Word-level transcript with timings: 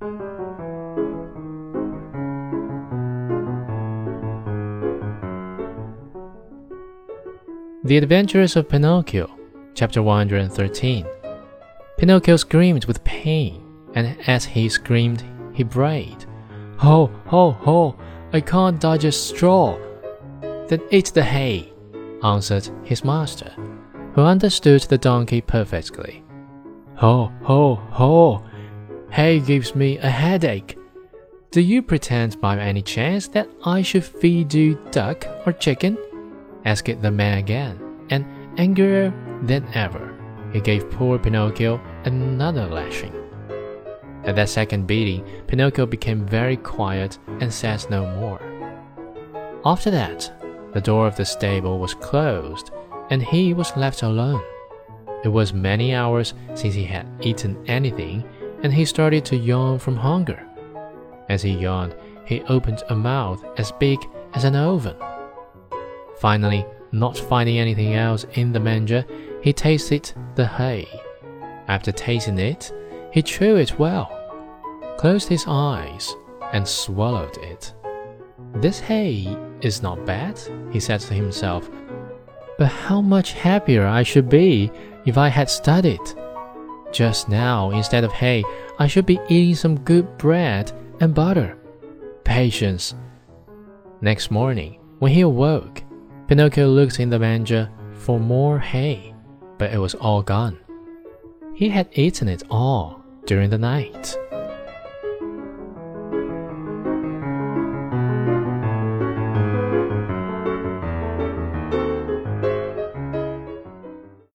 The 0.00 0.08
Adventures 7.98 8.56
of 8.56 8.70
Pinocchio, 8.70 9.30
Chapter 9.74 10.02
113. 10.02 11.06
Pinocchio 11.98 12.36
screamed 12.36 12.86
with 12.86 13.04
pain, 13.04 13.62
and 13.94 14.16
as 14.26 14.46
he 14.46 14.70
screamed, 14.70 15.22
he 15.52 15.64
brayed, 15.64 16.24
Ho, 16.78 17.10
ho, 17.26 17.50
ho! 17.50 17.94
I 18.32 18.40
can't 18.40 18.80
digest 18.80 19.28
straw. 19.28 19.78
Then 20.68 20.80
eat 20.90 21.12
the 21.12 21.22
hay, 21.22 21.74
answered 22.22 22.70
his 22.84 23.04
master, 23.04 23.52
who 24.14 24.22
understood 24.22 24.80
the 24.84 24.96
donkey 24.96 25.42
perfectly. 25.42 26.24
Ho, 26.94 27.30
ho, 27.42 27.74
ho! 27.74 28.49
Hay 29.12 29.40
gives 29.40 29.74
me 29.74 29.98
a 29.98 30.08
headache. 30.08 30.78
Do 31.50 31.60
you 31.60 31.82
pretend 31.82 32.40
by 32.40 32.58
any 32.58 32.80
chance 32.80 33.26
that 33.28 33.48
I 33.64 33.82
should 33.82 34.04
feed 34.04 34.54
you 34.54 34.78
duck 34.92 35.26
or 35.44 35.52
chicken? 35.52 35.98
asked 36.64 37.02
the 37.02 37.10
man 37.10 37.38
again, 37.38 38.06
and 38.10 38.24
angrier 38.56 39.12
than 39.42 39.66
ever, 39.74 40.14
he 40.52 40.60
gave 40.60 40.90
poor 40.90 41.18
Pinocchio 41.18 41.80
another 42.04 42.66
lashing. 42.66 43.12
At 44.24 44.36
that 44.36 44.48
second 44.48 44.86
beating, 44.86 45.24
Pinocchio 45.48 45.86
became 45.86 46.24
very 46.24 46.56
quiet 46.56 47.18
and 47.40 47.52
said 47.52 47.84
no 47.90 48.06
more. 48.20 48.40
After 49.64 49.90
that, 49.90 50.30
the 50.72 50.80
door 50.80 51.08
of 51.08 51.16
the 51.16 51.24
stable 51.24 51.80
was 51.80 51.94
closed, 51.94 52.70
and 53.10 53.22
he 53.22 53.54
was 53.54 53.76
left 53.76 54.02
alone. 54.02 54.42
It 55.24 55.28
was 55.28 55.52
many 55.52 55.94
hours 55.94 56.34
since 56.54 56.74
he 56.74 56.84
had 56.84 57.08
eaten 57.20 57.58
anything, 57.66 58.24
and 58.62 58.72
he 58.72 58.84
started 58.84 59.24
to 59.26 59.36
yawn 59.36 59.78
from 59.78 59.96
hunger. 59.96 60.46
As 61.28 61.42
he 61.42 61.50
yawned, 61.50 61.94
he 62.24 62.42
opened 62.42 62.82
a 62.88 62.94
mouth 62.94 63.44
as 63.56 63.72
big 63.72 63.98
as 64.34 64.44
an 64.44 64.56
oven. 64.56 64.96
Finally, 66.18 66.66
not 66.92 67.16
finding 67.16 67.58
anything 67.58 67.94
else 67.94 68.24
in 68.34 68.52
the 68.52 68.60
manger, 68.60 69.04
he 69.42 69.52
tasted 69.52 70.12
the 70.34 70.46
hay. 70.46 70.88
After 71.68 71.92
tasting 71.92 72.38
it, 72.38 72.72
he 73.12 73.22
chewed 73.22 73.60
it 73.60 73.78
well, 73.78 74.08
closed 74.98 75.28
his 75.28 75.44
eyes, 75.46 76.14
and 76.52 76.66
swallowed 76.66 77.36
it. 77.38 77.72
This 78.56 78.80
hay 78.80 79.36
is 79.60 79.82
not 79.82 80.04
bad, 80.04 80.40
he 80.70 80.80
said 80.80 81.00
to 81.00 81.14
himself, 81.14 81.70
but 82.58 82.66
how 82.66 83.00
much 83.00 83.32
happier 83.32 83.86
I 83.86 84.02
should 84.02 84.28
be 84.28 84.70
if 85.06 85.16
I 85.16 85.28
had 85.28 85.48
studied. 85.48 86.00
Just 86.92 87.28
now, 87.28 87.70
instead 87.70 88.04
of 88.04 88.12
hay, 88.12 88.44
I 88.78 88.86
should 88.86 89.06
be 89.06 89.20
eating 89.28 89.54
some 89.54 89.80
good 89.80 90.18
bread 90.18 90.72
and 91.00 91.14
butter. 91.14 91.56
Patience. 92.24 92.94
Next 94.00 94.30
morning, 94.30 94.80
when 94.98 95.12
he 95.12 95.20
awoke, 95.20 95.82
Pinocchio 96.26 96.68
looked 96.68 97.00
in 97.00 97.10
the 97.10 97.18
manger 97.18 97.70
for 97.92 98.18
more 98.18 98.58
hay, 98.58 99.14
but 99.58 99.72
it 99.72 99.78
was 99.78 99.94
all 99.94 100.22
gone. 100.22 100.58
He 101.54 101.68
had 101.68 101.88
eaten 101.92 102.28
it 102.28 102.42
all 102.50 103.02
during 103.26 103.50
the 103.50 103.58
night. 103.58 104.16